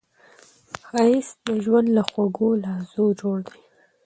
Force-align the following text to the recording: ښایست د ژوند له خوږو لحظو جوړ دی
ښایست 0.87 1.35
د 1.47 1.49
ژوند 1.63 1.87
له 1.95 2.03
خوږو 2.09 2.49
لحظو 2.63 3.05
جوړ 3.21 3.37
دی 3.47 3.59